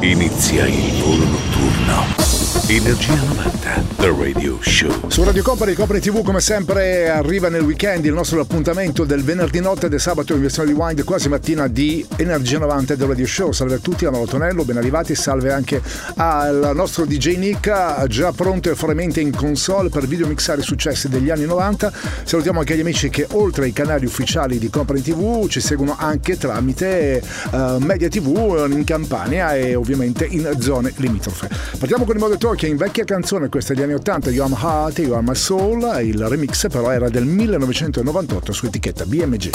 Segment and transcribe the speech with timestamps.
[0.00, 2.24] Inizia il volo notturno.
[2.68, 5.08] Energia 90, The Radio Show.
[5.08, 9.60] Su Radio Company, Company TV come sempre arriva nel weekend il nostro appuntamento del venerdì
[9.60, 13.52] notte e del sabato in versione rewind quasi mattina di Energia 90 The Radio Show.
[13.52, 15.80] Salve a tutti, a Tonello, ben arrivati, salve anche
[16.16, 21.30] al nostro DJ Nick, già pronto e fortemente in console per videomixare i successi degli
[21.30, 21.92] anni 90.
[22.24, 26.36] Salutiamo anche gli amici che oltre ai canali ufficiali di Company TV ci seguono anche
[26.36, 31.48] tramite uh, Media TV in Campania e ovviamente in zone limitrofe.
[31.78, 34.56] Partiamo con il modo talk che in vecchia canzone, questa degli anni 80, You My
[34.60, 39.50] Heart, You My Soul, il remix però era del 1998 su etichetta BMG.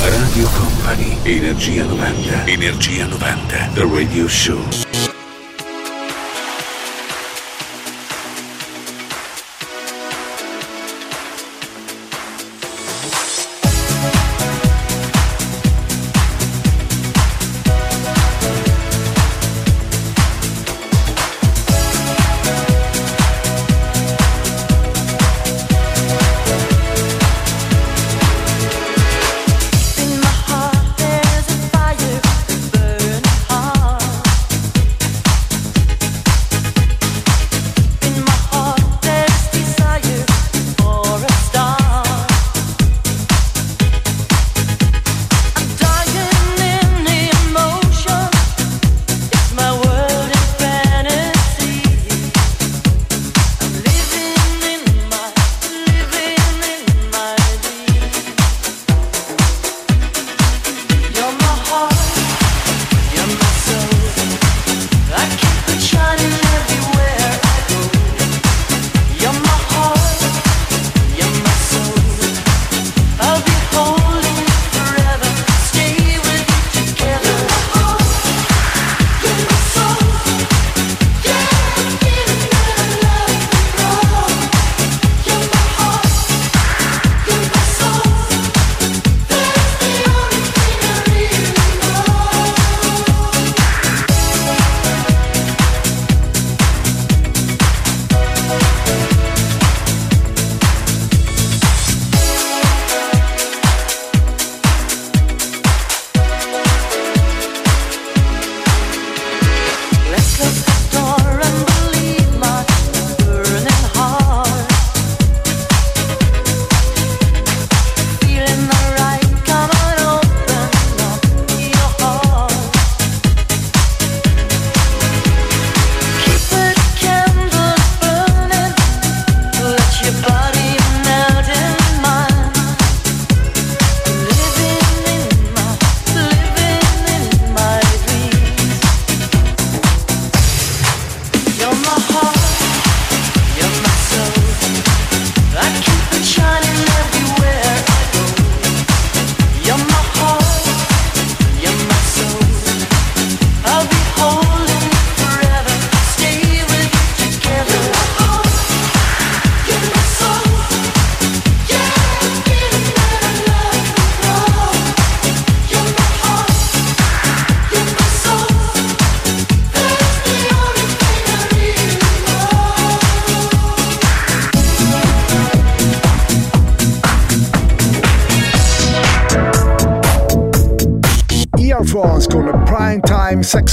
[0.00, 5.11] Radio Company, Energia 90, Energia 90, The Radio Show.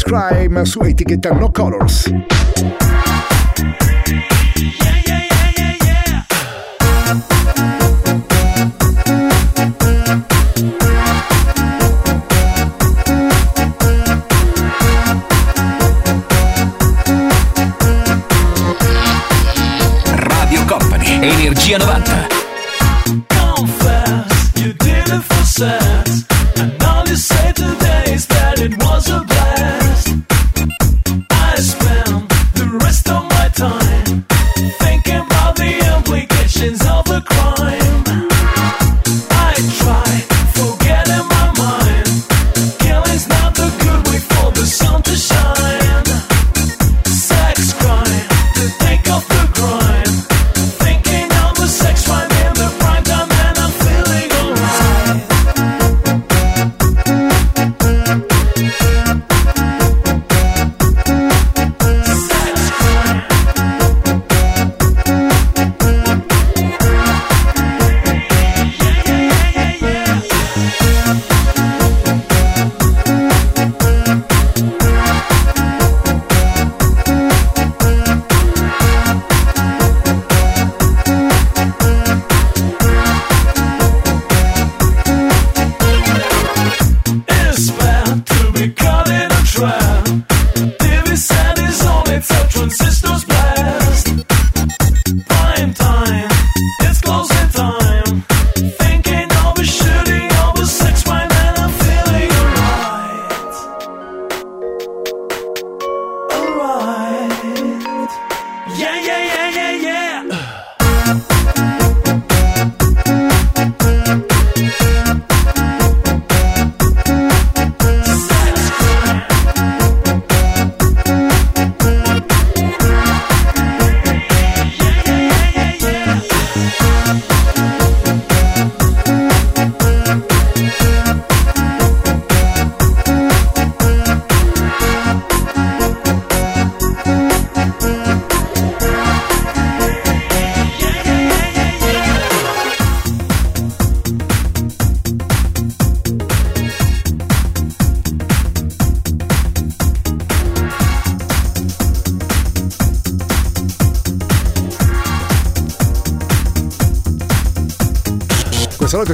[0.10, 2.12] Sex Crime su etichetta No Colors.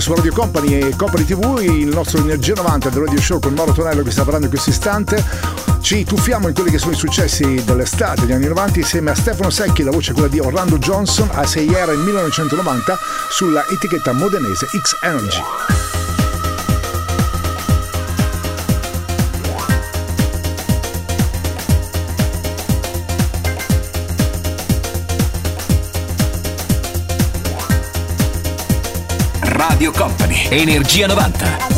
[0.05, 3.71] Su Radio Company e Company TV, il nostro Energia 90 del Radio Show con Mauro
[3.71, 5.25] Tonello che sta parlando in questo istante.
[5.81, 9.49] Ci tuffiamo in quelli che sono i successi dell'estate degli anni 90 insieme a Stefano
[9.49, 12.99] Secchi, la voce quella di Orlando Johnson a 6 era nel 1990
[13.31, 15.41] sulla etichetta modenese X Energy.
[30.51, 31.74] Energia 90.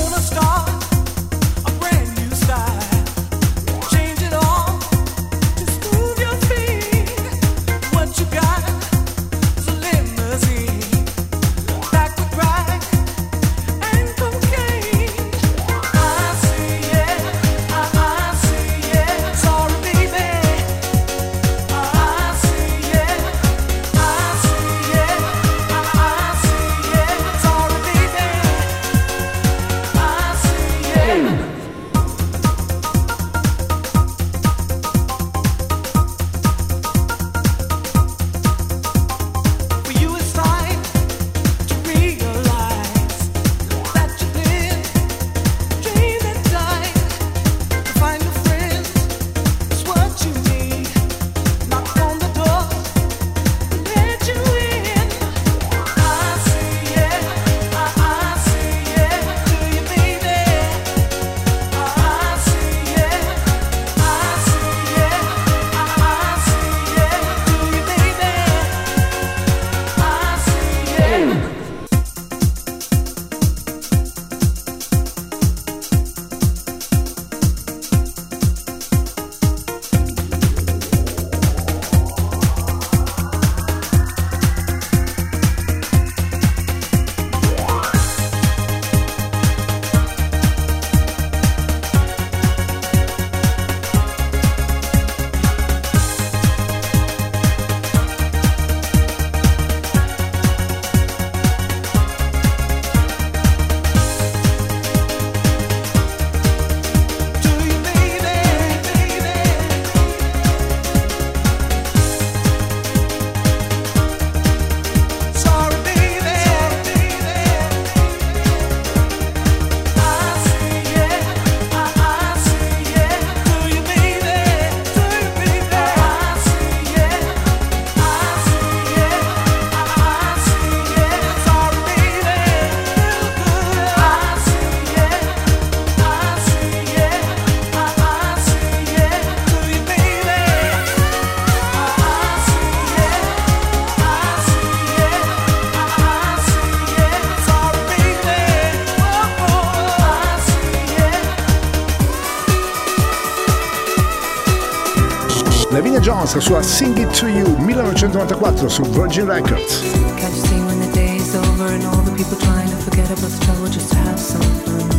[156.28, 159.82] Jones sua Sing It To You 1994 su Virgin Records.
[160.20, 163.06] Can't you see when the day is over and all the people trying to forget
[163.08, 164.90] about the trouble just to have some fun?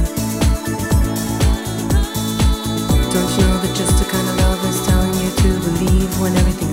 [3.12, 6.34] Don't you know that just the kind of love is telling you to believe when
[6.36, 6.67] everything's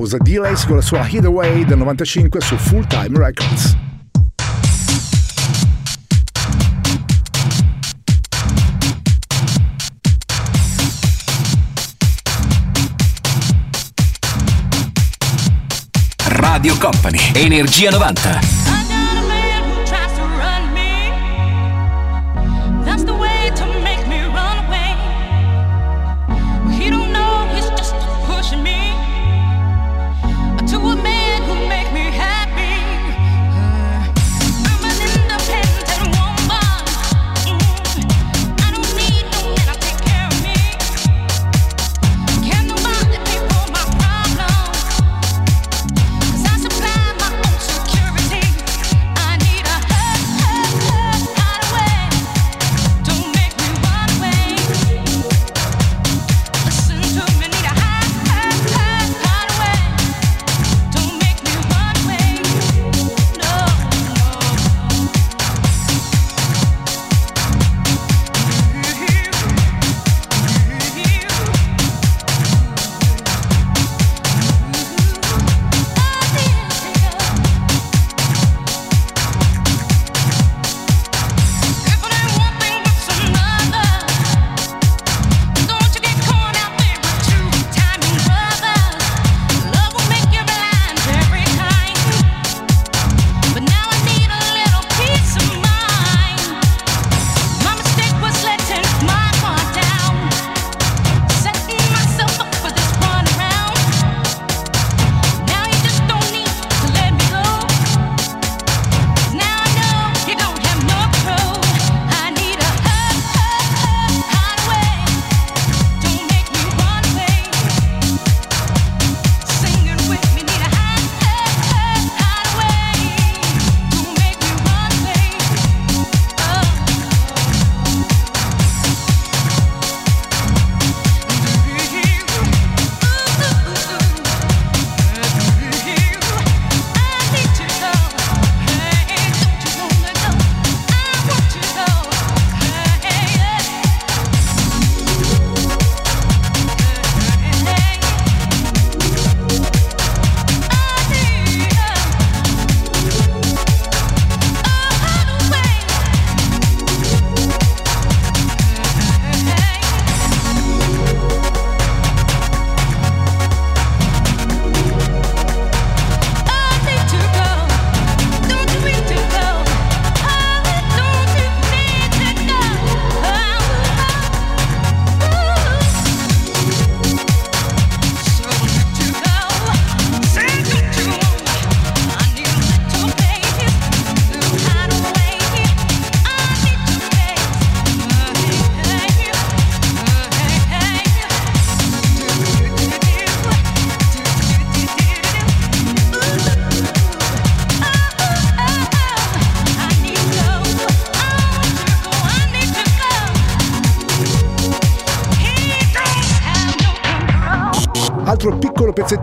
[0.00, 3.76] house, D-Lace con la sua Hit Away del 95 su Full Time Records.
[16.26, 18.69] Radio Company, Energia 90.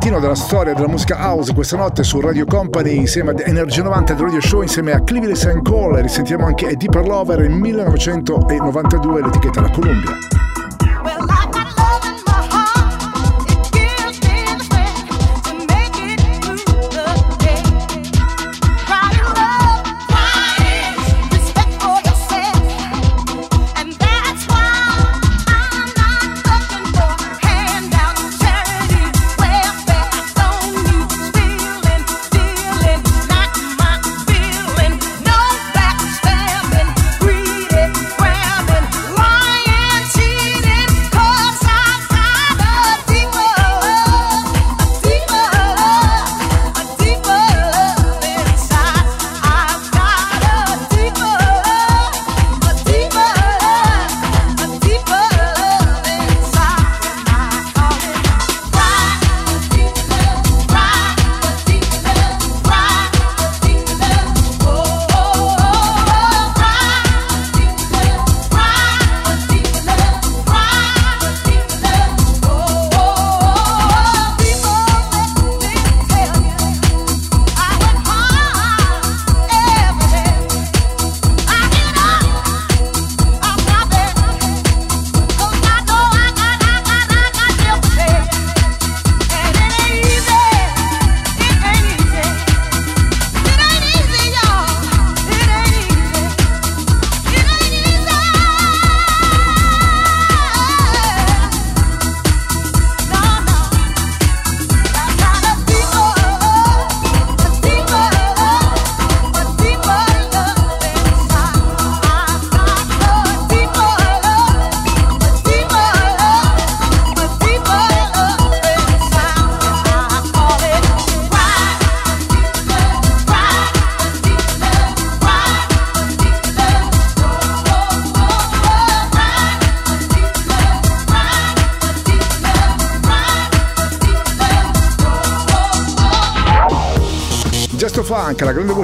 [0.07, 4.13] Pezzettino della storia della musica house questa notte su Radio Company insieme ad Energia 90
[4.13, 5.61] del Radio Show insieme a Clively St.
[5.61, 10.36] Cole risentiamo anche Deeper Lover nel 1992 l'etichetta La Columbia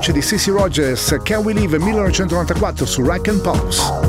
[0.04, 4.02] voce di Sissy Rogers, Can We Live 1994 su Rack and Pulse.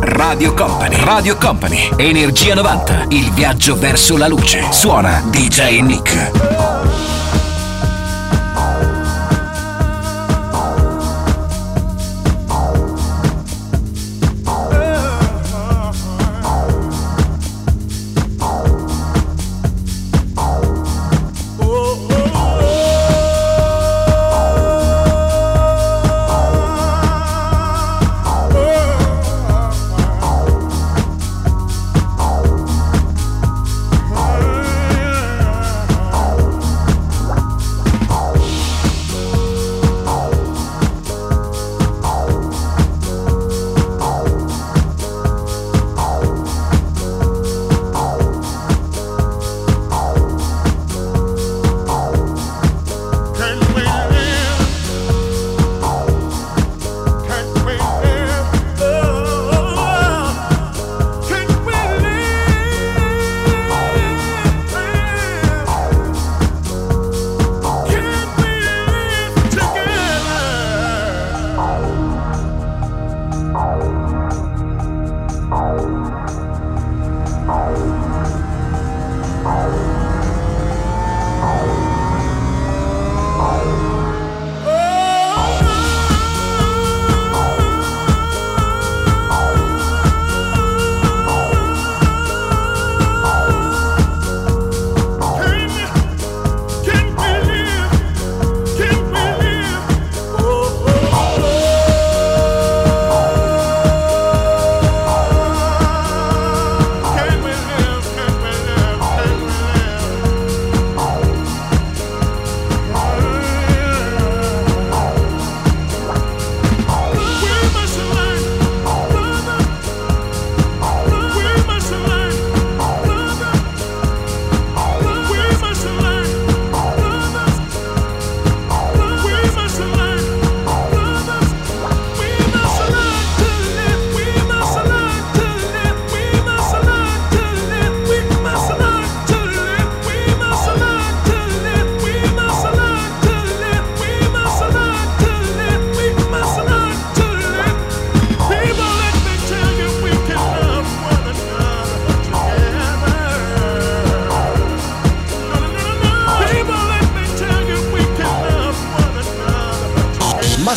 [0.00, 0.96] Radio Company.
[1.02, 1.90] Radio Company.
[1.96, 3.06] Energia 90.
[3.08, 4.66] Il viaggio verso la luce.
[4.70, 7.03] Suona DJ Nick.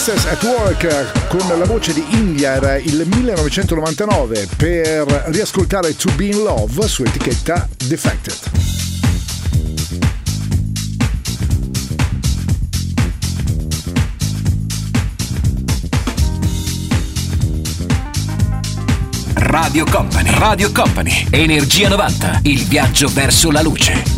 [0.09, 6.43] At Work con la voce di India era il 1999 per riascoltare To Be in
[6.43, 8.35] Love su etichetta Defected.
[19.33, 24.16] Radio Company, Radio Company, Energia 90, il viaggio verso la luce.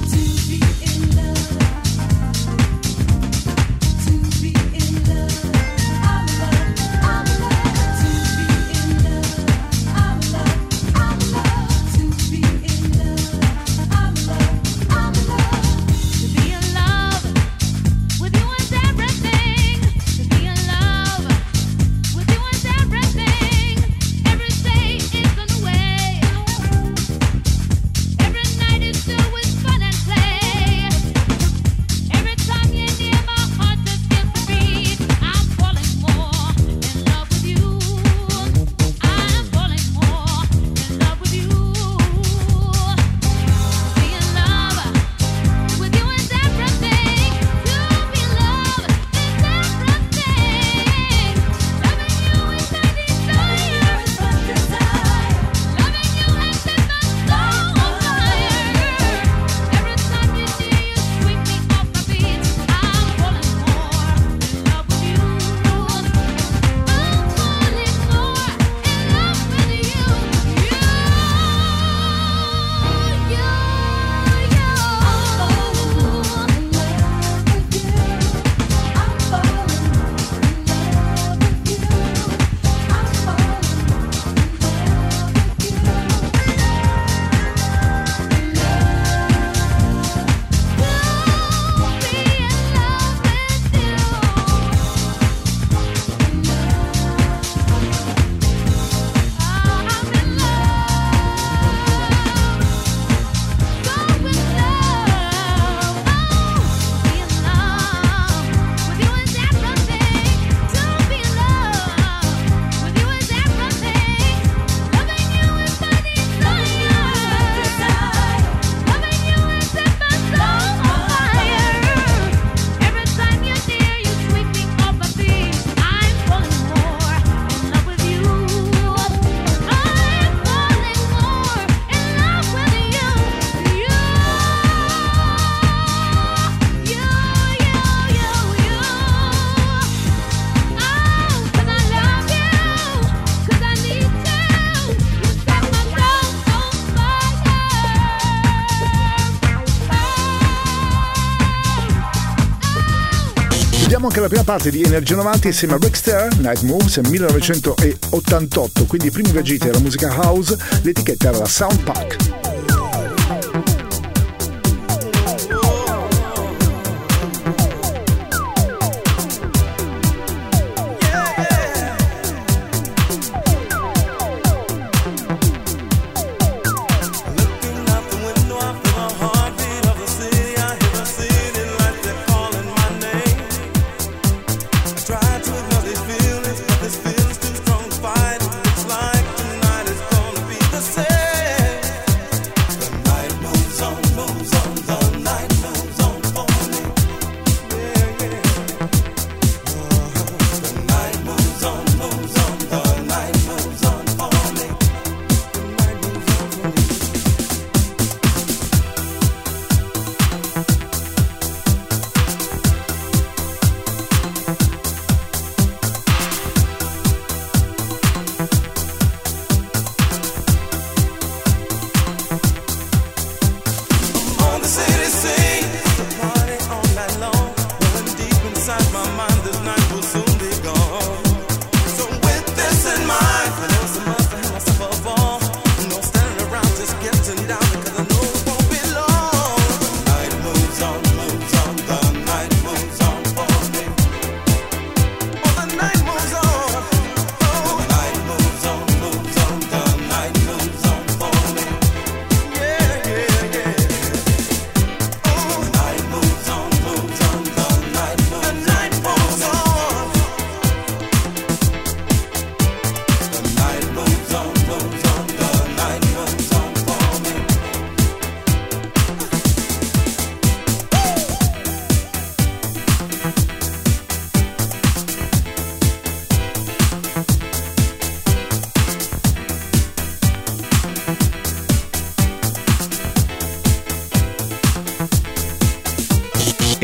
[154.20, 159.12] Anche la prima parte di Energia 90 insieme a Rickster, Night Moves 1988, quindi i
[159.12, 161.84] primi viaggi della musica house, l'etichetta era la Sound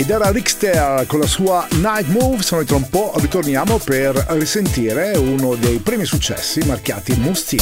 [0.06, 2.52] ed era Rickster con la sua Night Moves.
[2.52, 7.58] Noi tra un po' ritorniamo per risentire uno dei primi successi marchiati Musti.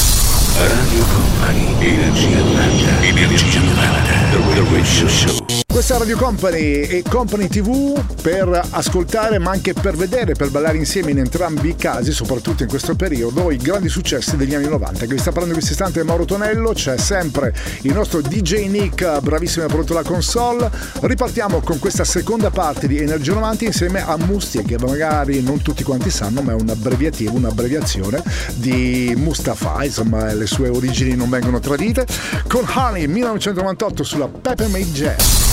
[0.58, 5.53] Radio Company, Energia 90, Energia 90, The Radio Show.
[5.86, 11.12] Questa Radio Company e Company TV per ascoltare ma anche per vedere, per ballare insieme
[11.12, 15.06] in entrambi i casi, soprattutto in questo periodo, i grandi successi degli anni 90.
[15.06, 19.20] Che vi sta parlando in questo istante Mauro Tonello, c'è sempre il nostro DJ Nick,
[19.20, 20.72] bravissimo e pronto alla console.
[21.02, 25.84] Ripartiamo con questa seconda parte di Energia 90 insieme a Musti, che magari non tutti
[25.84, 31.60] quanti sanno, ma è un abbreviativo, un'abbreviazione di Mustafa, insomma le sue origini non vengono
[31.60, 32.08] tradite,
[32.48, 35.53] con Honey 1998 sulla Peppermint Jazz.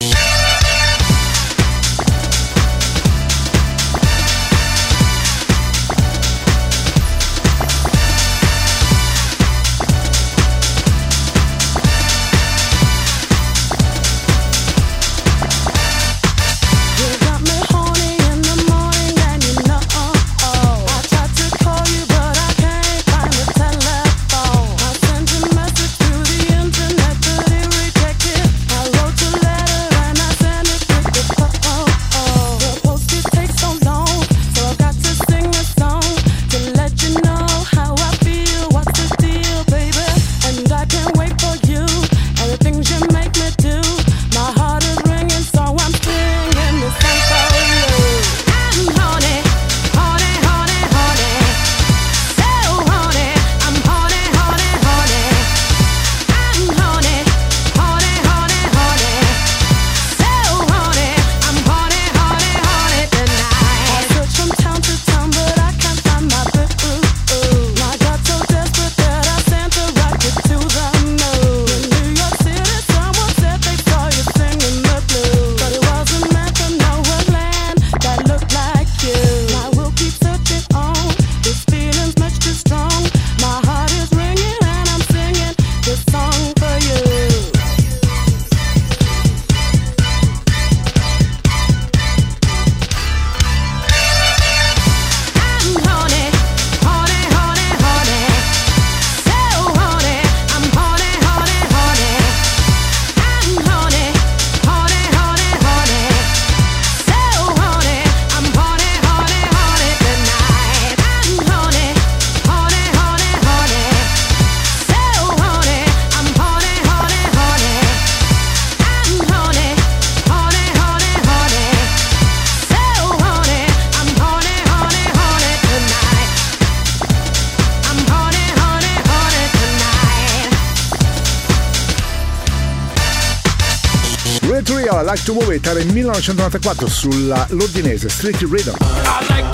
[135.51, 139.50] Highway tra 1994 sulla londinese Street Rhythm.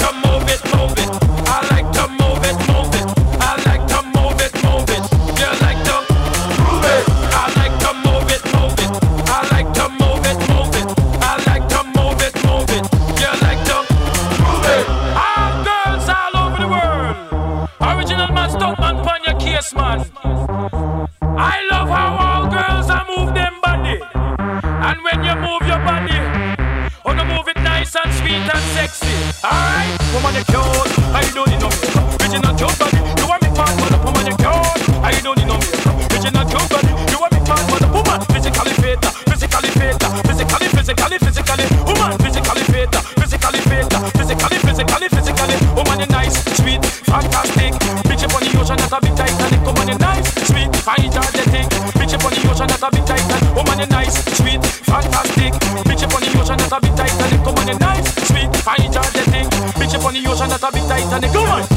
[29.43, 33.16] Alright, woman you cute, I don't need no bitch in a joke
[60.47, 61.31] and that's a bit Titanic.
[61.33, 61.76] Come on.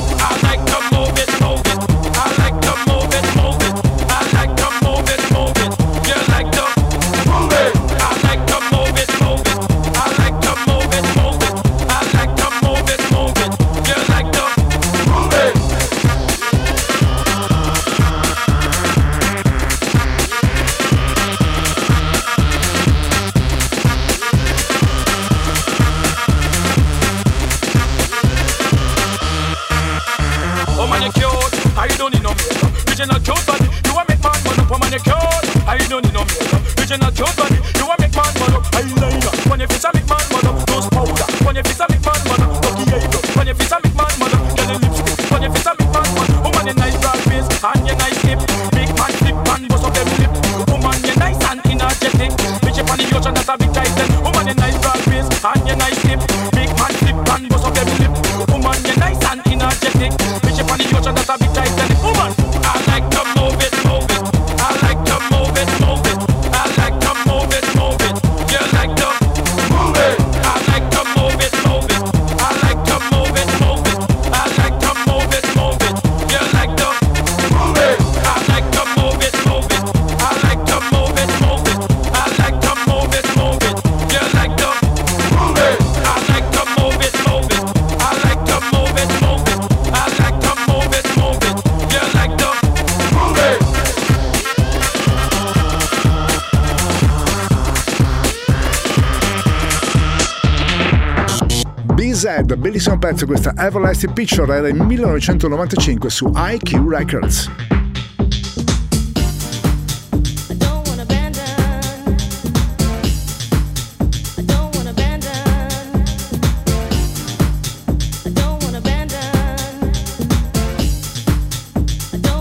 [102.51, 107.51] Road, bellissimo pezzo questa Everlasting Picture era il 1995 su IQ Records.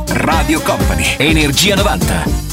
[0.08, 2.49] Radio Company, Energia 90.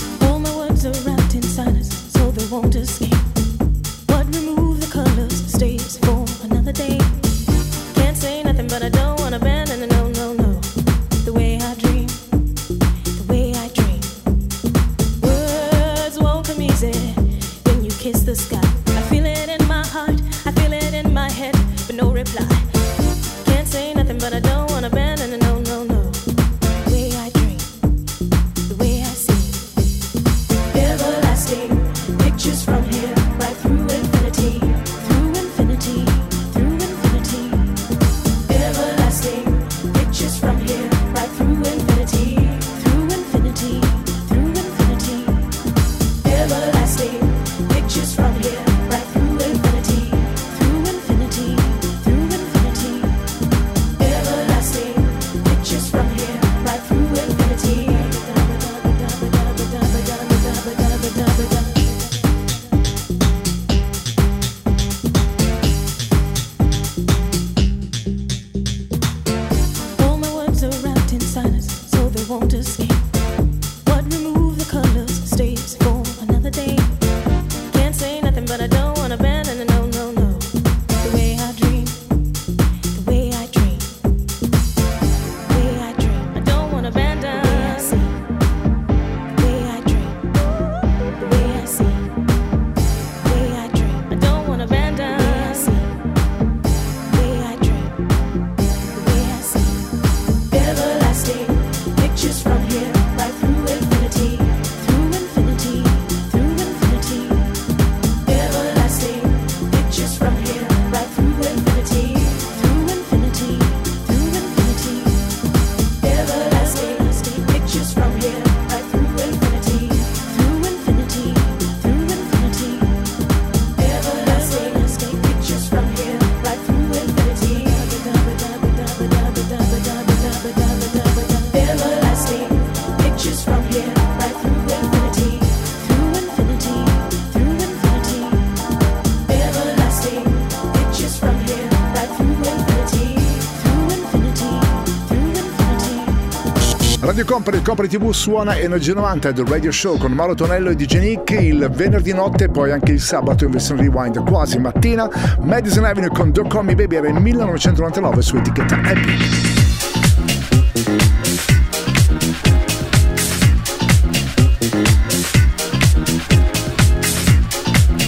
[147.36, 150.98] Radio Company, Company TV suona Energia 90 del Radio Show con Mauro Tonello e DJ
[151.00, 155.06] Nick il venerdì notte e poi anche il sabato in versione rewind quasi mattina.
[155.40, 159.54] Madison Avenue con Don't Call Me Baby era il 1999 su etichetta Epic.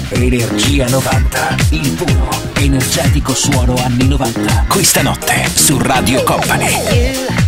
[0.08, 4.64] Energia 90, il puro, energetico suono anni 90.
[4.68, 7.47] Questa notte su Radio Company.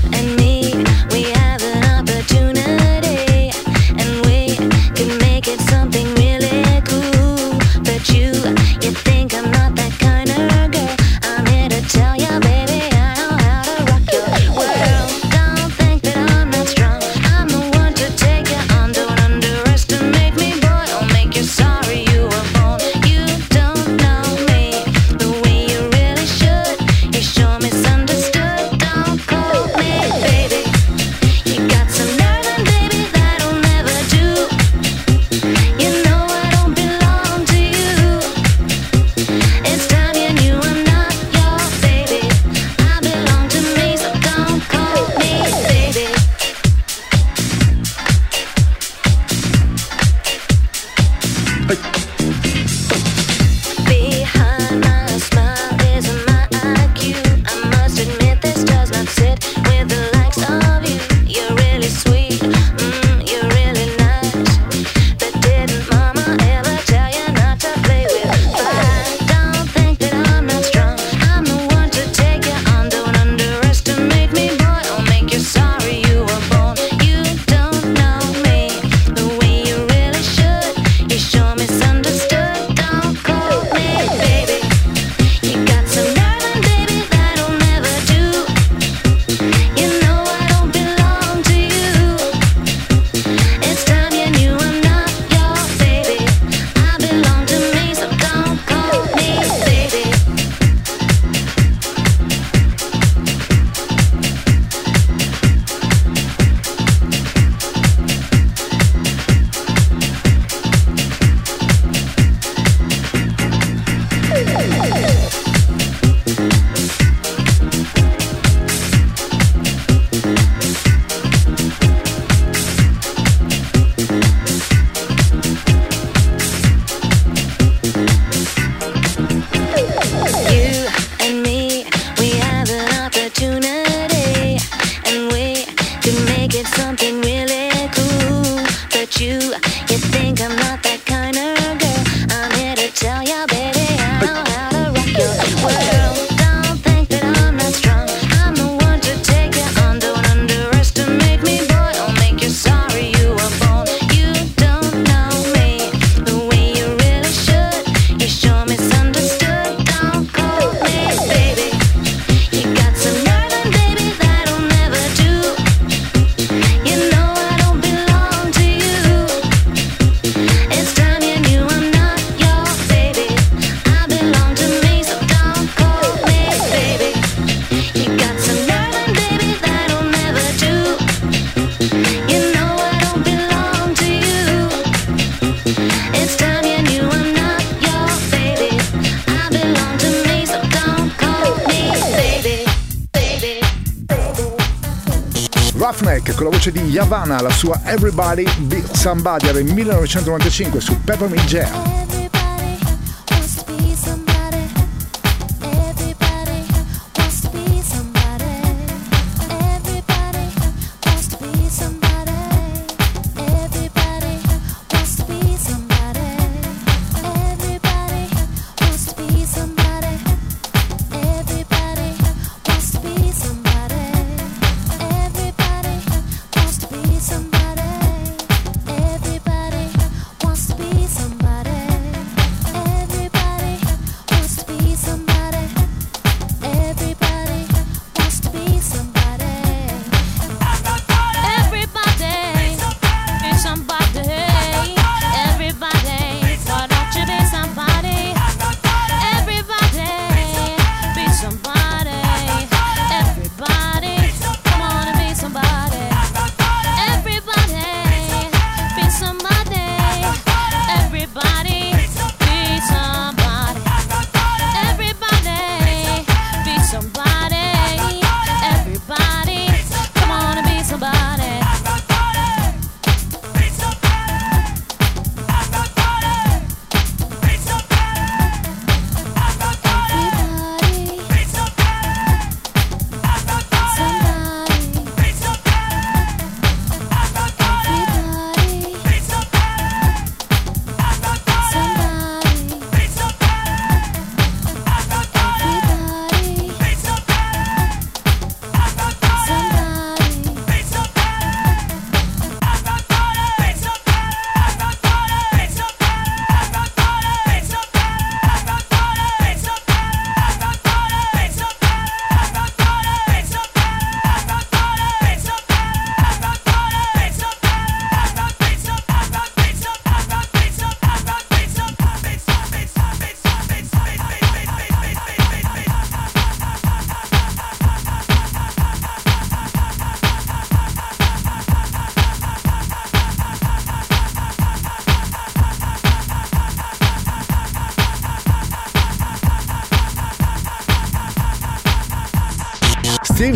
[197.30, 202.09] Havana, la sua Everybody Be Somebody il 1995 su Peppermint Jam.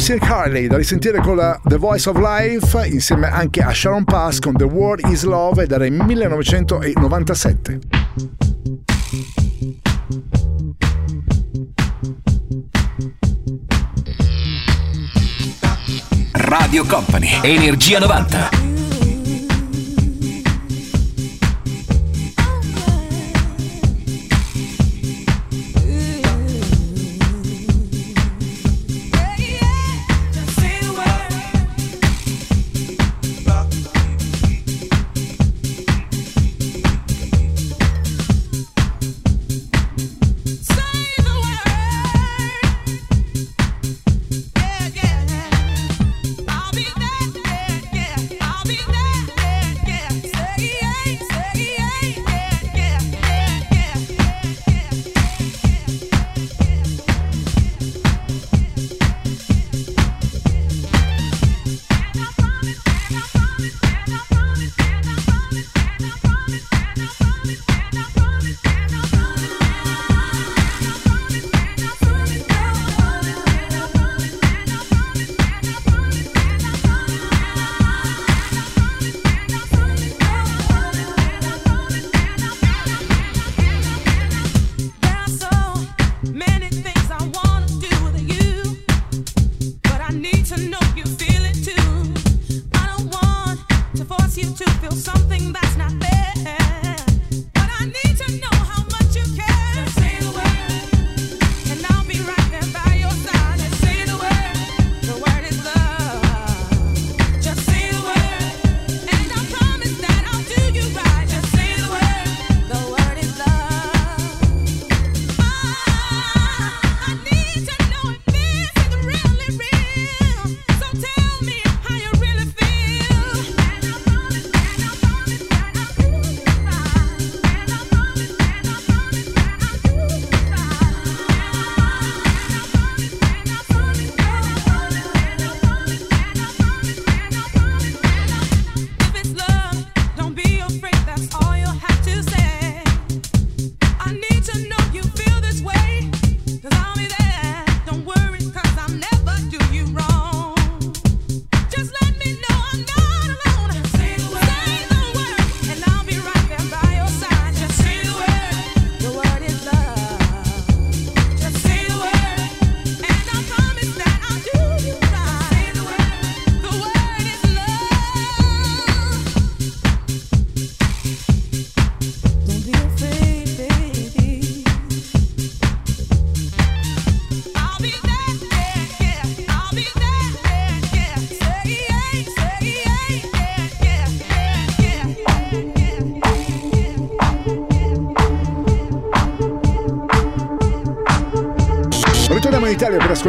[0.05, 4.39] Steve Carley da risentire con la The Voice of Life insieme anche a Sharon Pass
[4.39, 7.79] con The World is Love ed era 1997.
[16.33, 18.64] Radio Company, Energia 90.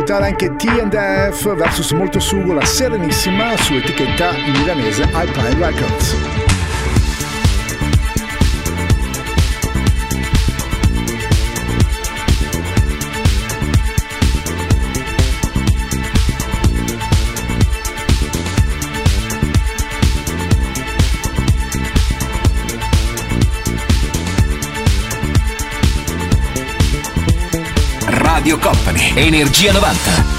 [0.06, 6.45] Ascoltare anche TF versus Molto Sugo, la Serenissima su etichetta milanese Alpine Records.
[29.16, 30.35] Energia 90.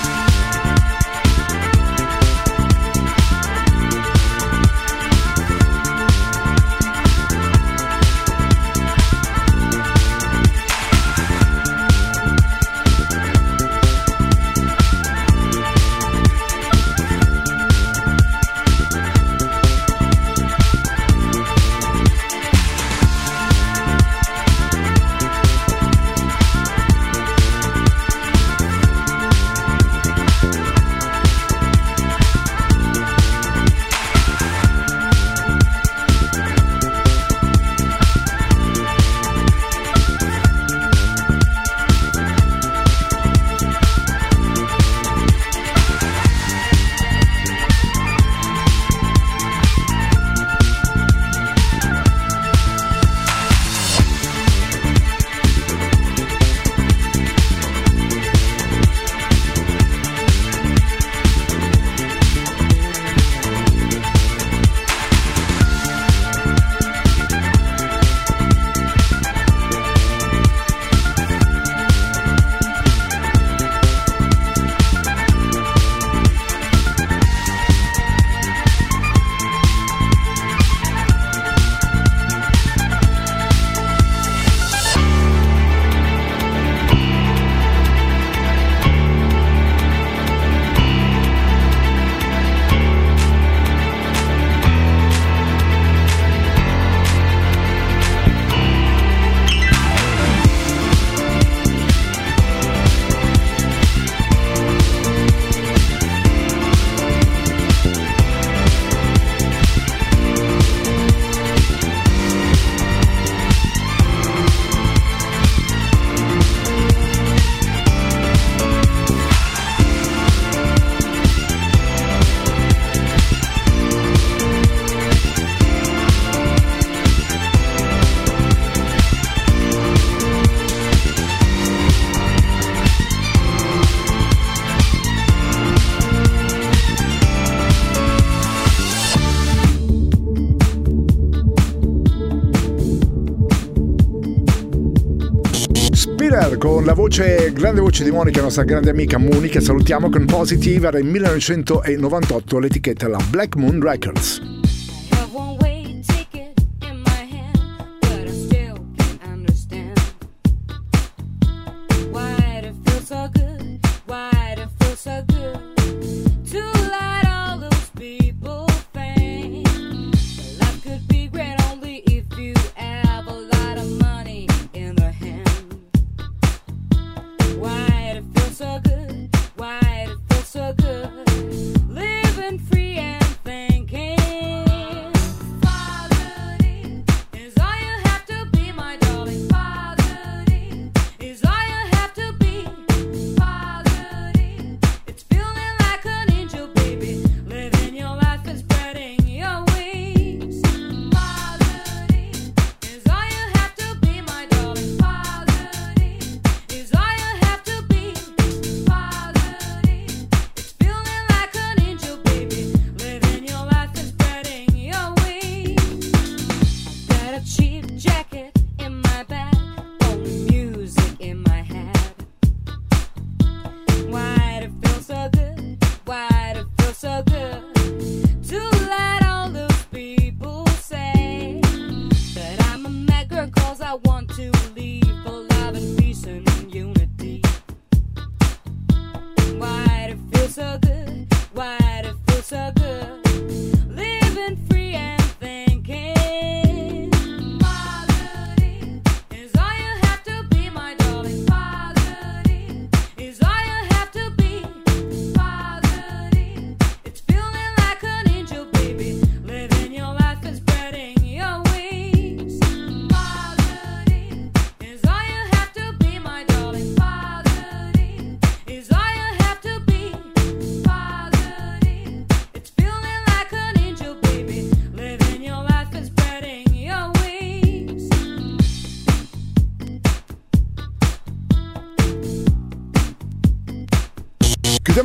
[147.07, 151.05] Voce, grande voce di Monica, nostra grande amica Muni, che salutiamo con Positive, era il
[151.05, 154.56] 1998 l'etichetta la Black Moon Records.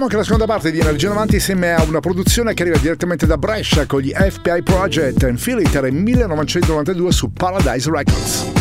[0.01, 3.27] Chiudiamo anche la seconda parte di Energia 90 insieme a una produzione che arriva direttamente
[3.27, 8.60] da Brescia con gli FBI Project and Feel It 1992 su Paradise Records.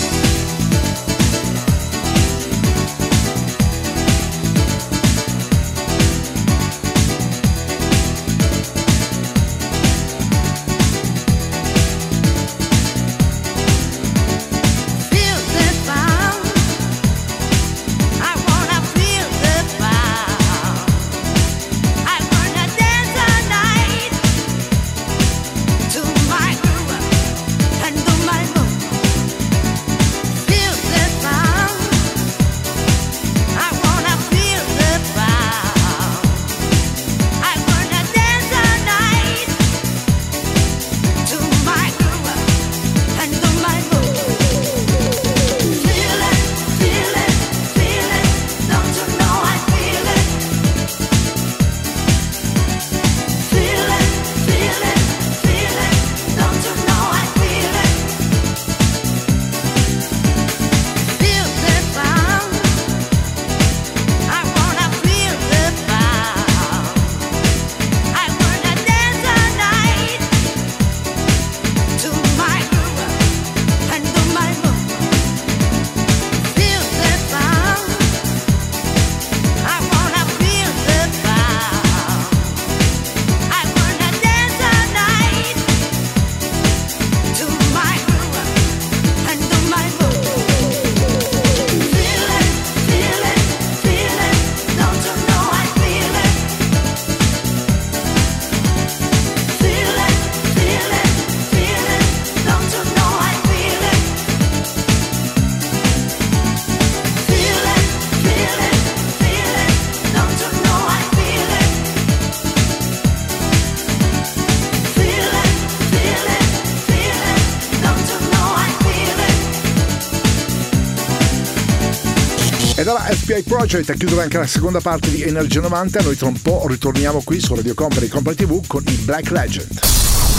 [123.71, 126.01] SPI Project a chiudere anche la seconda parte di Energia 90.
[126.01, 129.79] Noi tra un po' ritorniamo qui su Radio Company Company TV con il Black Legend.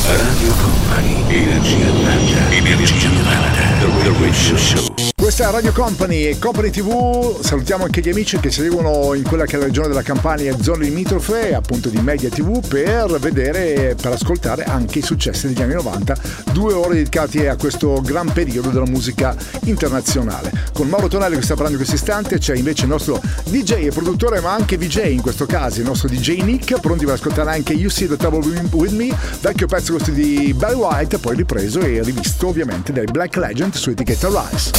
[0.05, 5.13] Radio Company, Energia 90, Energia 90, The Radio Show.
[5.23, 7.41] Questa è Radio Company e Company TV.
[7.41, 10.61] Salutiamo anche gli amici che seguono in quella che è la regione della Campania e
[10.61, 15.75] zone limitrofe, appunto di Media TV, per vedere, per ascoltare anche i successi degli anni
[15.75, 16.17] 90.
[16.53, 20.51] Due ore dedicate a questo gran periodo della musica internazionale.
[20.73, 23.91] Con Mauro Tonelli che sta parlando in questo istante, c'è invece il nostro DJ e
[23.91, 27.73] produttore, ma anche VJ in questo caso, il nostro DJ Nick, pronti per ascoltare anche
[27.75, 32.03] You See the Trouble With Me, vecchio pezzo questo di Barry White, poi ripreso e
[32.03, 34.71] rivisto ovviamente dai Black Legend su etichetta Rise.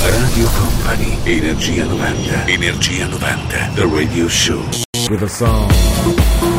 [0.00, 4.86] Radio Company, Energia 90, Energia 90, The Radio Show.
[5.08, 6.57] with a song.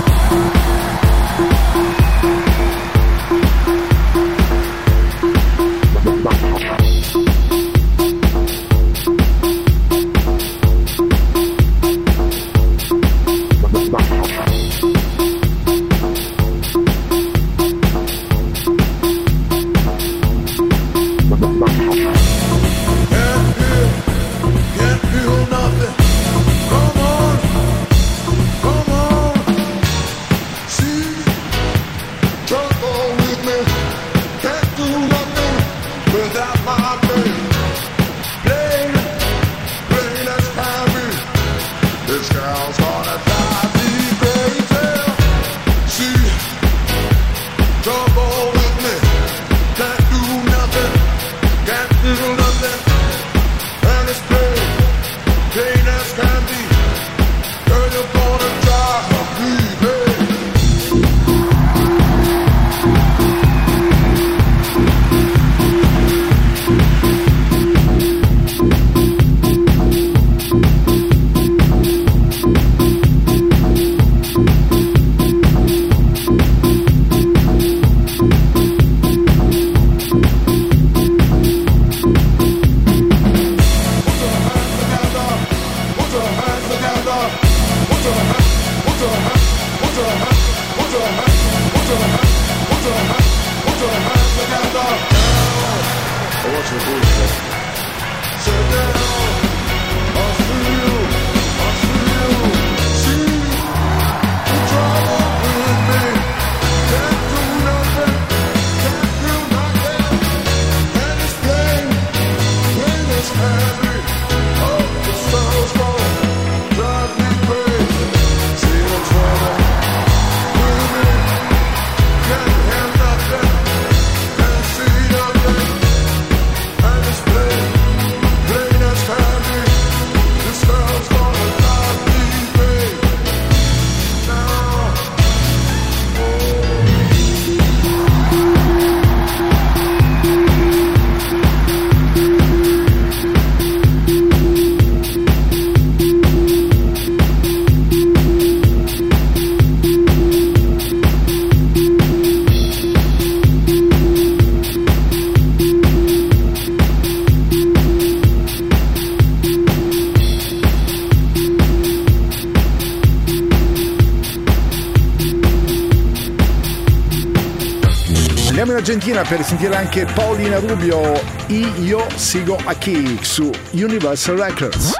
[169.29, 174.93] Per sentire anche Paolina Rubio, Io Sigo Aquí su Universal Records.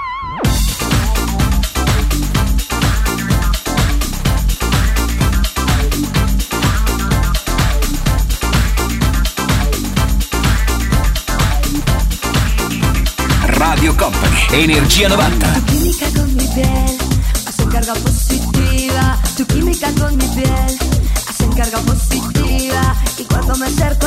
[13.48, 15.48] Radio Company, Energia 90.
[15.48, 16.98] Tu química con mi piel
[17.48, 19.18] hacen carga positiva.
[19.36, 20.78] Tu química con mi piel
[21.28, 22.96] hacen carga positiva.
[23.18, 23.99] Y cuando me acerco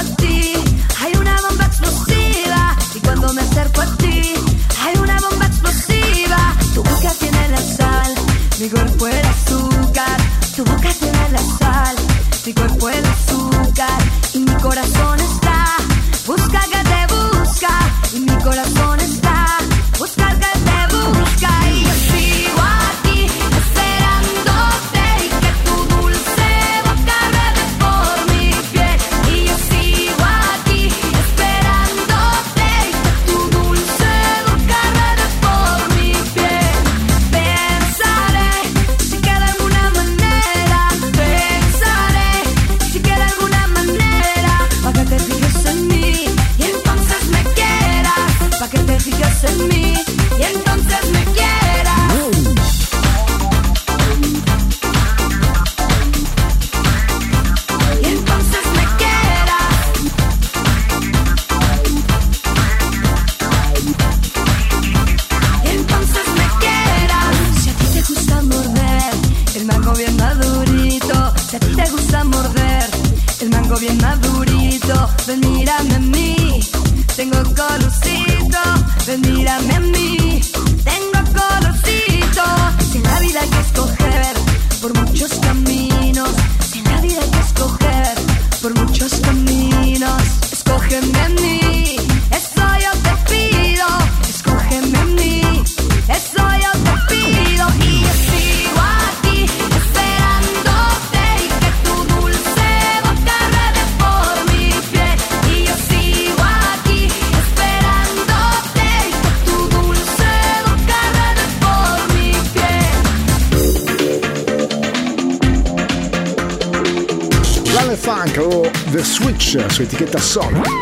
[119.72, 120.81] su etichetta Sonic.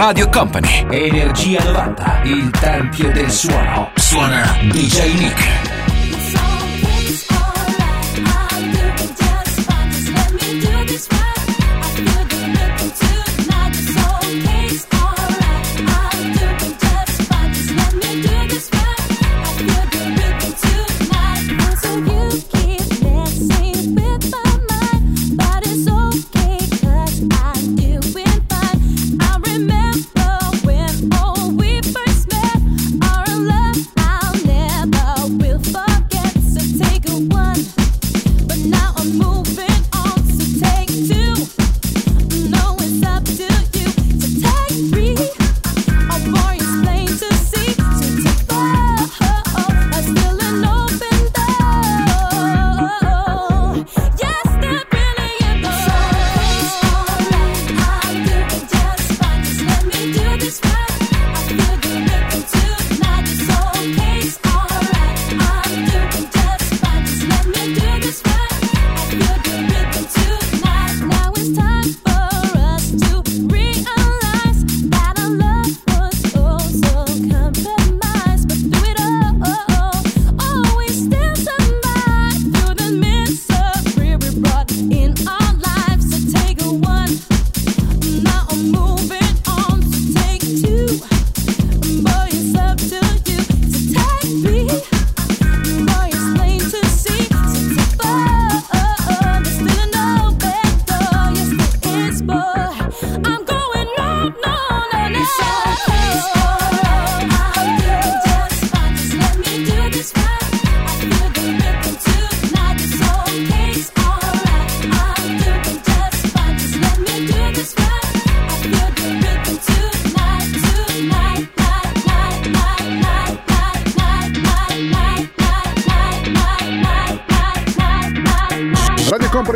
[0.00, 0.86] Radio Company.
[0.88, 3.90] Energia 90, il tempio del suono.
[3.96, 5.69] Suona DJ Nick.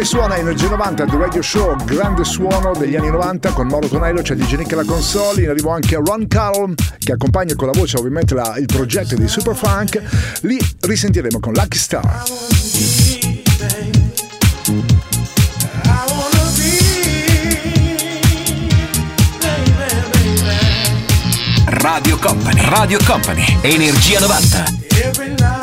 [0.05, 4.21] Lei suona Energia 90, The Radio Show, grande suono degli anni 90 con Mauro Tonello,
[4.21, 7.97] c'è DJ Nick alla console, in arrivo anche Ron Carl che accompagna con la voce
[7.97, 10.03] ovviamente la, il progetto di Superfunk,
[10.43, 12.23] Li risentiremo con Lucky Star.
[21.67, 25.54] Radio Company, Radio Company, Energia 90.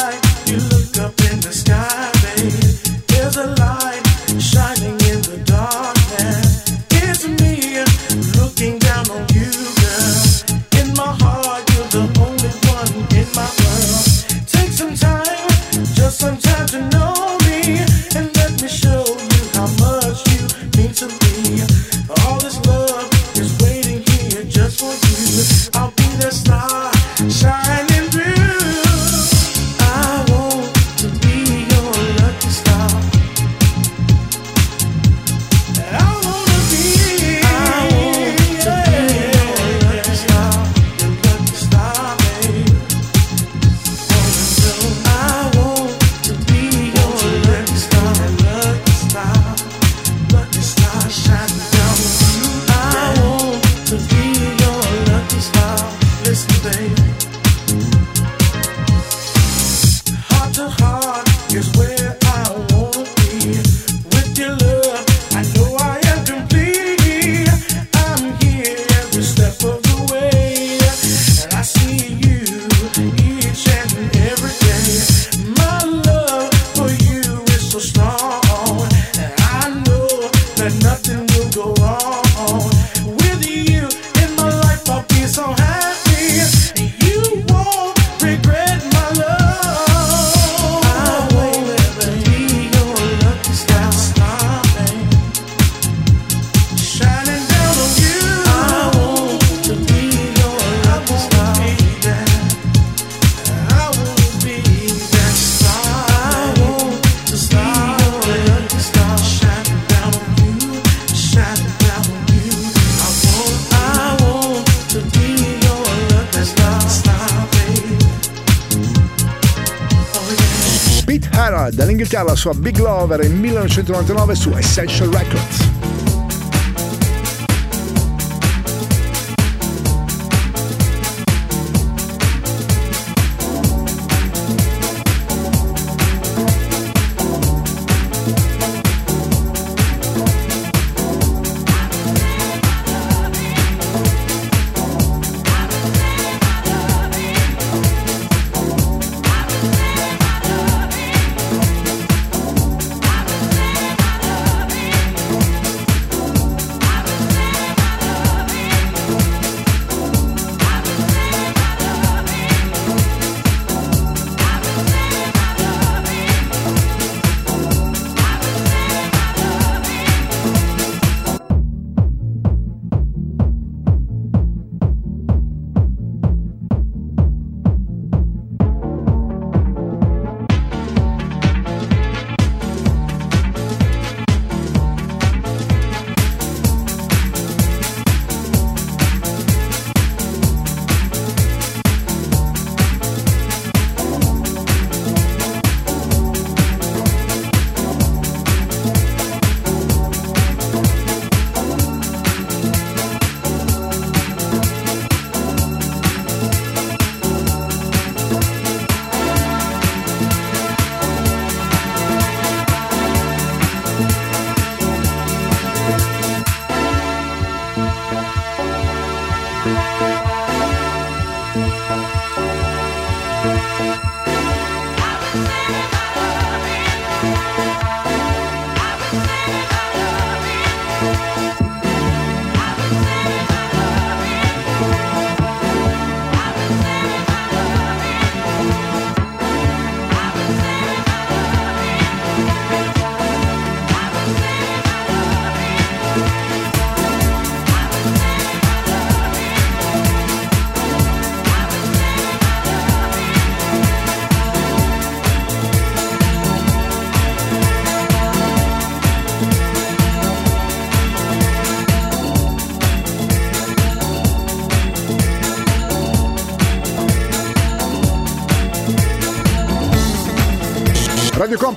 [122.41, 125.60] sua Big Lover in 1999 su Essential Records.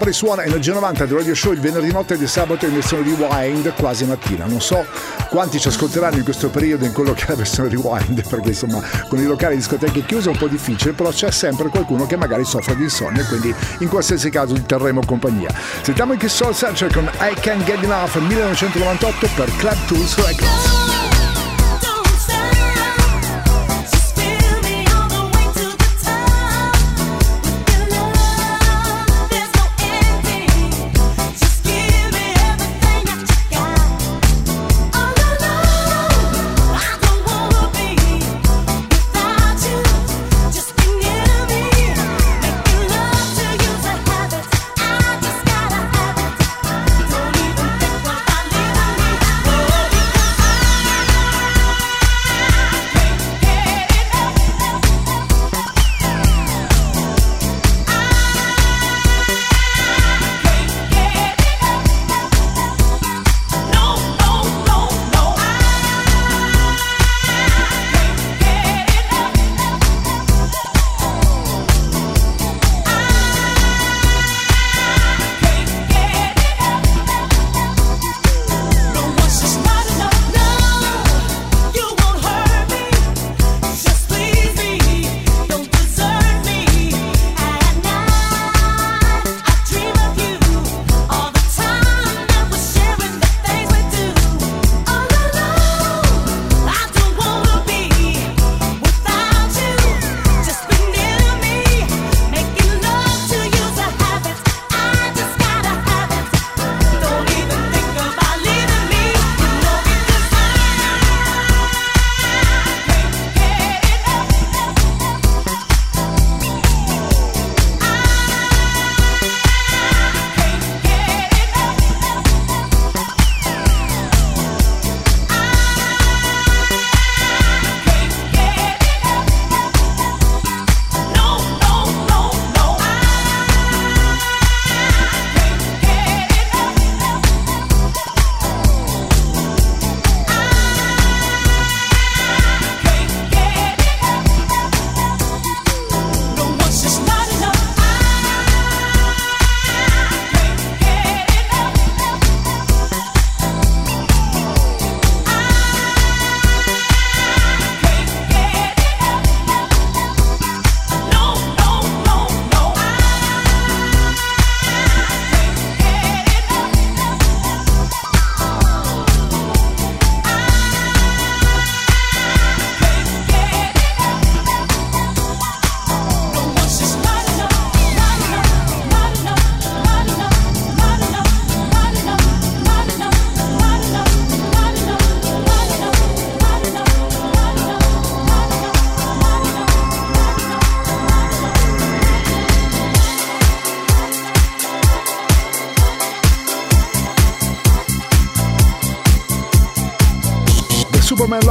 [0.05, 3.05] Company suona Energia 90 del Radio Show il venerdì notte e di sabato in versione
[3.05, 4.45] rewind quasi mattina.
[4.45, 4.85] Non so
[5.31, 8.83] quanti ci ascolteranno in questo periodo in quello che è la versione rewind, perché insomma
[9.09, 12.45] con i locali discoteche chiuse è un po' difficile, però c'è sempre qualcuno che magari
[12.45, 15.49] soffre di insonnia quindi in qualsiasi caso gli terremo compagnia.
[15.81, 20.84] Sentiamo in che Soul Searcher con I Can't Get Enough 1998 per Club Tools Records.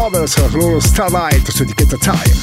[0.03, 2.35] Lovers, la loro Starlight su etichetta Time.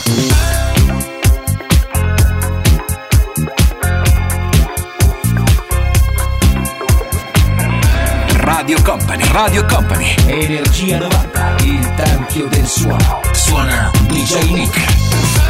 [8.39, 13.21] Radio Company, Radio Company, Energia 90, il tempio del suono.
[13.33, 15.50] Suona DJ Nick.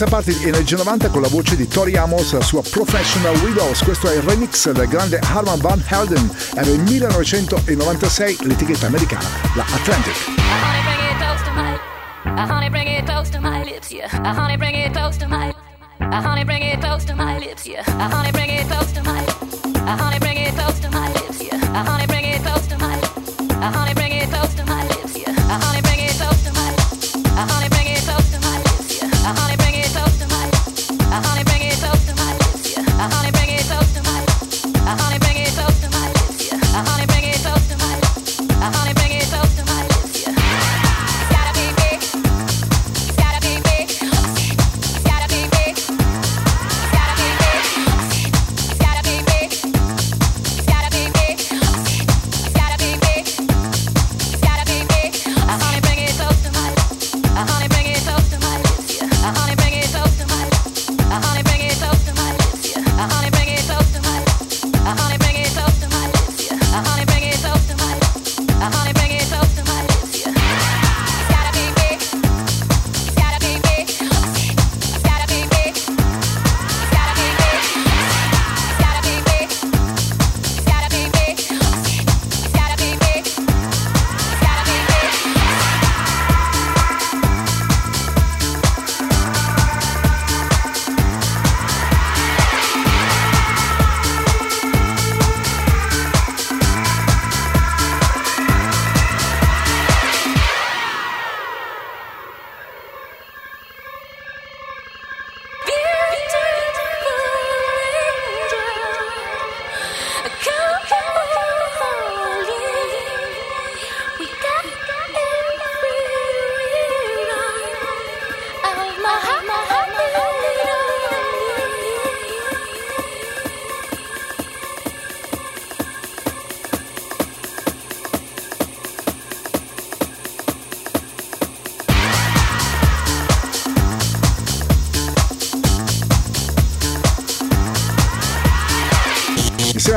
[0.00, 3.82] terza parte di Energia 90 con la voce di Tori Amos, la sua Professional Widows.
[3.82, 6.34] Questo è il remix del grande Harman Van Helden.
[6.54, 10.16] Era il 1996 l'etichetta americana, la Atlantic.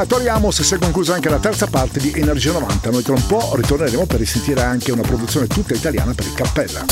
[0.04, 2.90] Insieme a si è conclusa anche la terza parte di Energia 90.
[2.90, 6.84] Noi tra un po' ritorneremo per risentire anche una produzione tutta italiana per il Cappella.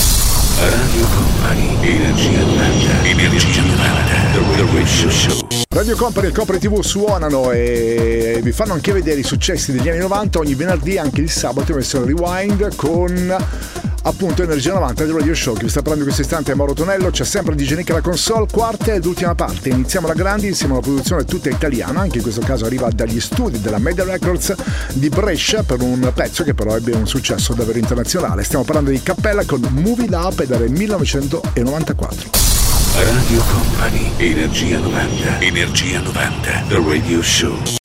[0.60, 5.48] Radio Company, Energia 90, Energia 90, The Radio Show.
[5.74, 10.00] Radio Company e Copre TV suonano e vi fanno anche vedere i successi degli anni
[10.00, 13.36] 90 ogni venerdì anche il sabato in versione rewind con
[14.04, 16.74] appunto Energia 90 del Radio Show che vi sta parlando in questo istante è Mauro
[16.74, 19.70] Tonello c'è sempre DJ Nick alla console quarta ed ultima parte.
[19.70, 23.20] Iniziamo la grande insieme a una produzione tutta italiana anche in questo caso arriva dagli
[23.20, 24.56] studi della Media Records
[24.94, 28.44] di Brescia per un pezzo che però ebbe un successo davvero internazionale.
[28.44, 32.30] Stiamo parlando di Cappella con Movie Lab ed era il 1994
[32.94, 37.81] Radio Company, Energia 90, Energia 90, The Radio Show.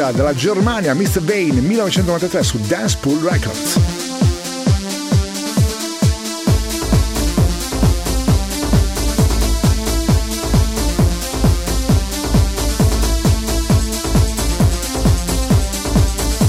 [0.00, 1.20] Beat della Germania, Mr.
[1.20, 3.78] Vane 1993 su Dance Pool Records.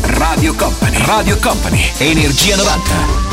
[0.01, 3.30] Radio Company, Radio Company, Energia 90.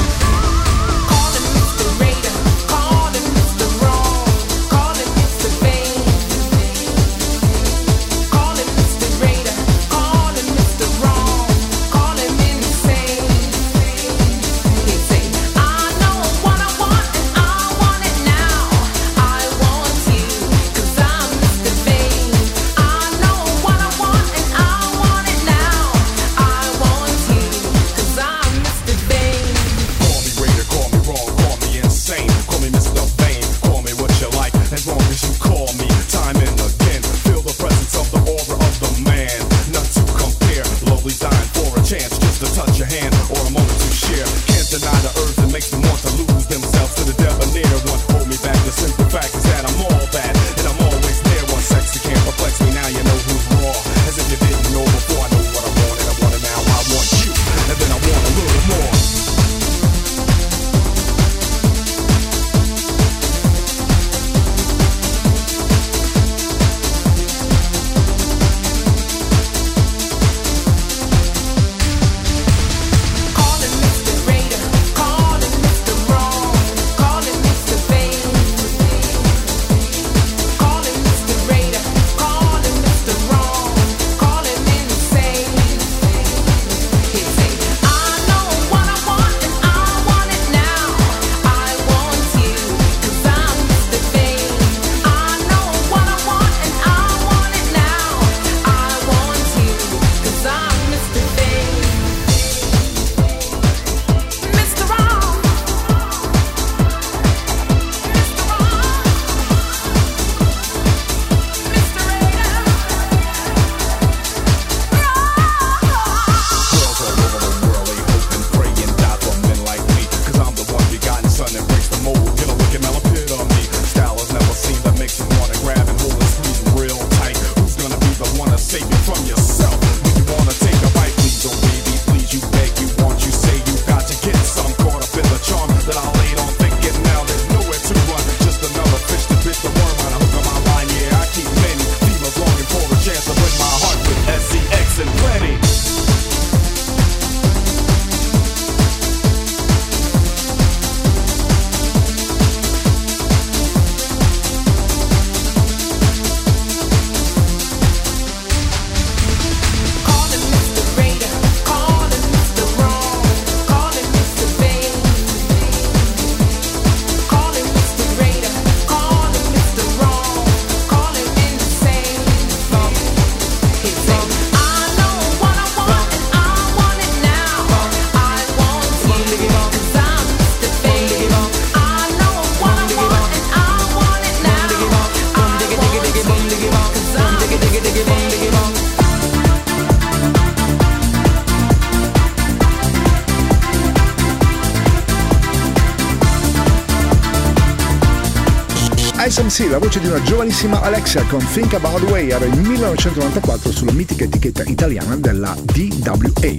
[199.58, 203.90] sì, la voce di una giovanissima Alexia con Think About Way era il 1994 sulla
[203.90, 206.54] mitica etichetta italiana della DWA.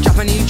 [0.00, 0.48] Japanese,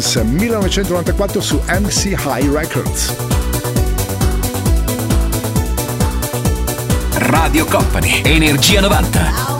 [0.00, 3.14] James 1994 su MC High Records.
[7.18, 9.59] Radio Company, Energia 90.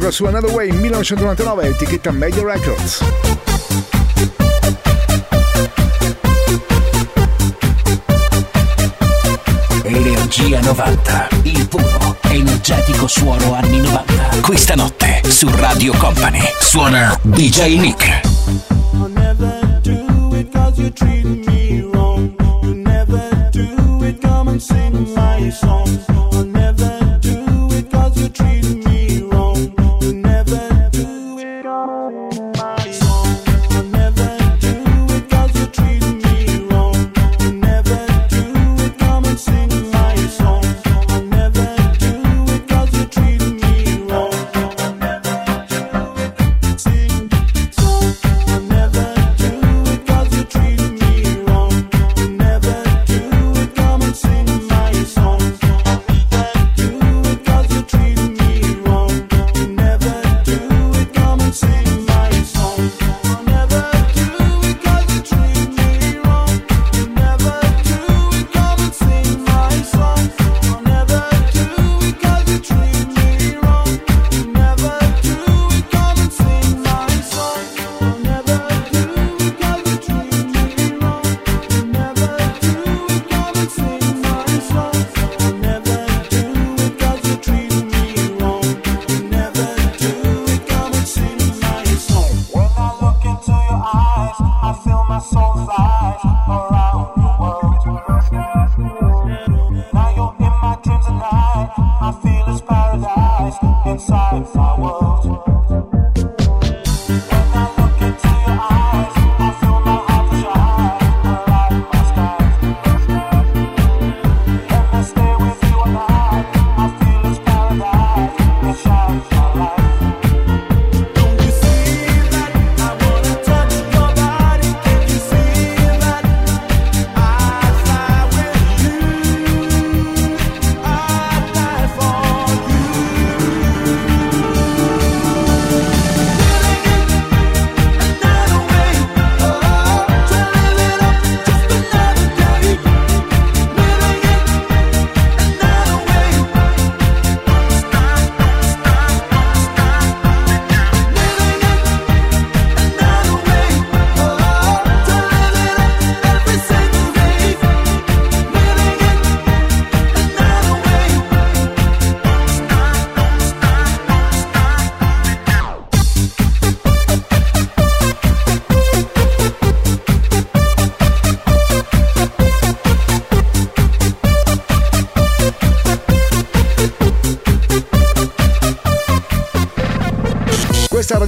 [0.00, 3.04] con su Another Way 1999, etichetta Media Records.
[9.84, 14.40] Energia 90, il puro, energetico suono anni 90.
[14.40, 18.29] Questa notte su Radio Company suona DJ Nick.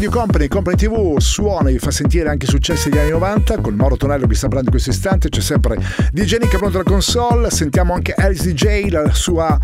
[0.02, 3.60] Radio Company, Company TV suona e vi fa sentire anche i successi degli anni 90
[3.60, 5.78] con Mauro Tonello che sta parlando in questo istante c'è sempre
[6.10, 7.50] DJ Nick pronto alla console.
[7.50, 9.56] Sentiamo anche Alice DJ la sua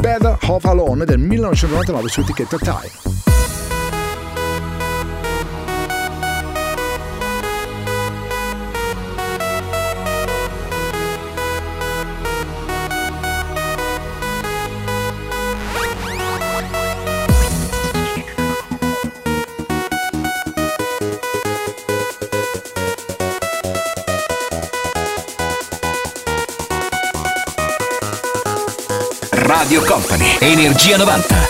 [0.00, 3.05] Better Of Alone del 1999 su etichetta Time
[30.40, 31.45] Energia 90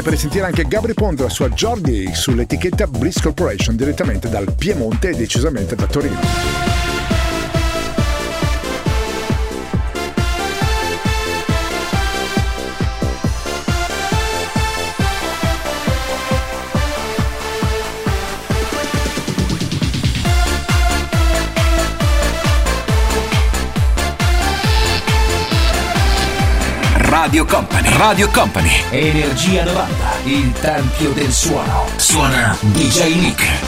[0.00, 5.10] occasione per sentire anche Gabri Ponte, la sua Jordi sull'etichetta Breeze Corporation direttamente dal Piemonte
[5.10, 6.69] e decisamente da Torino.
[27.30, 27.96] Radio Company.
[27.96, 28.82] Radio Company.
[28.90, 29.94] Energia 90,
[30.24, 31.86] il tempio del suono.
[31.94, 33.59] Suona DJ Nick.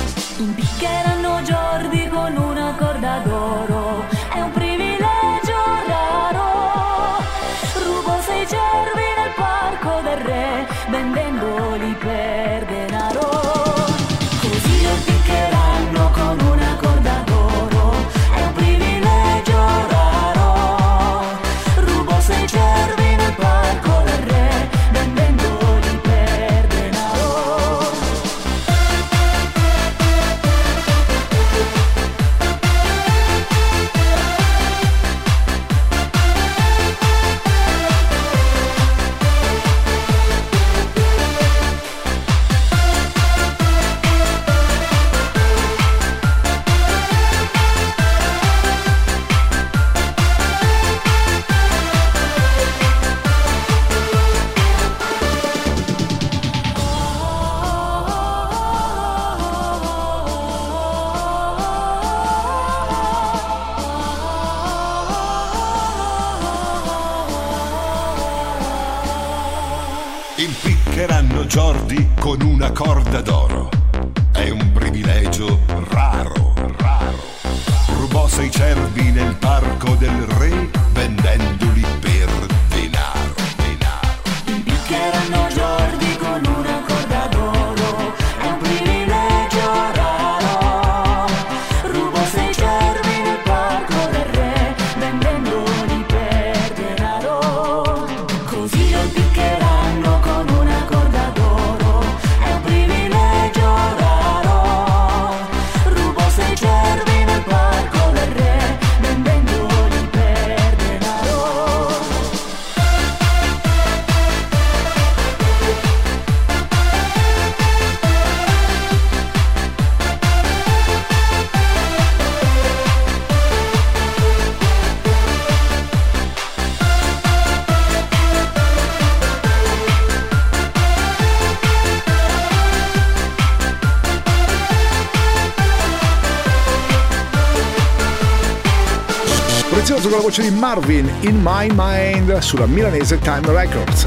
[140.62, 144.06] Marvin in My Mind sulla milanese Time Records.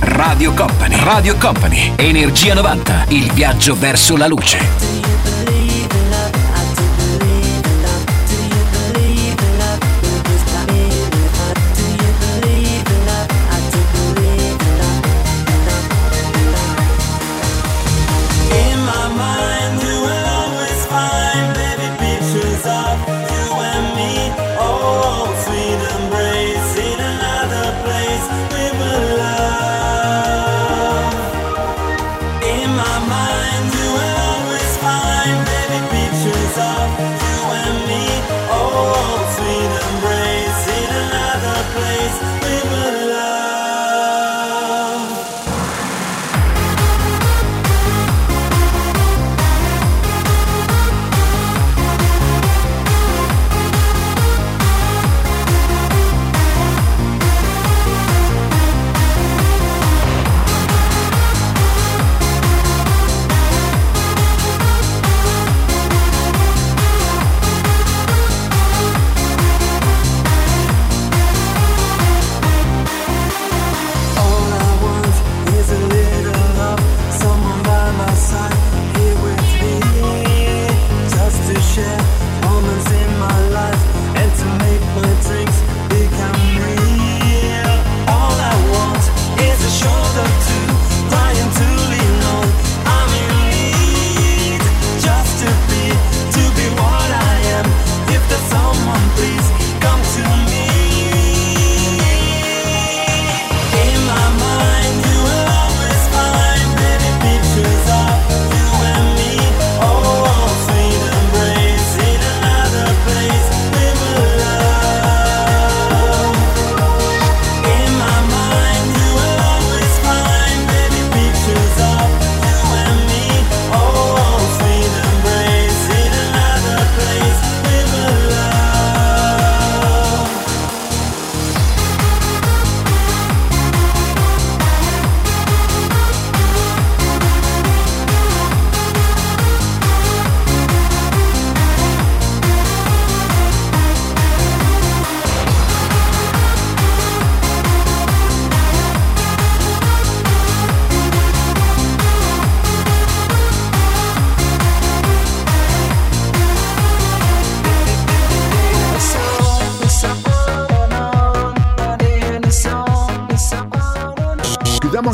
[0.00, 5.15] Radio Company, Radio Company, Energia 90, il viaggio verso la luce.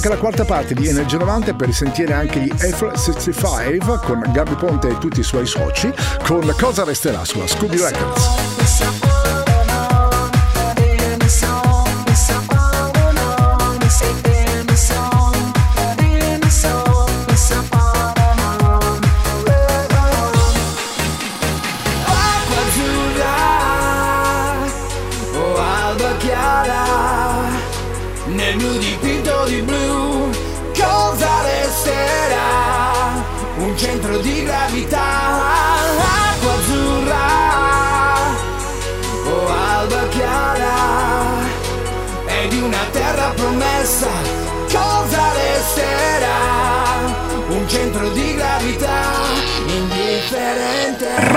[0.03, 4.89] Anche la quarta parte di Energia 90 per risentire anche gli F65 con Gabri Ponte
[4.89, 5.93] e tutti i suoi soci
[6.25, 8.52] con Cosa resterà sulla Scooby Records.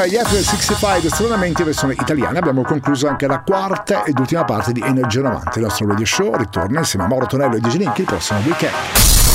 [0.00, 4.44] Insieme agli altri 65 stranamente in versione italiana abbiamo concluso anche la quarta ed ultima
[4.44, 5.52] parte di Energia 90.
[5.56, 8.72] Il nostro radio show ritorna insieme a Mauro Tonello e Digi Link il prossimo weekend.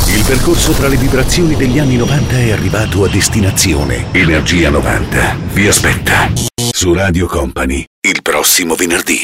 [0.07, 4.05] Il percorso tra le vibrazioni degli anni 90 è arrivato a destinazione.
[4.11, 6.29] Energia 90 vi aspetta
[6.71, 9.23] su Radio Company il prossimo venerdì.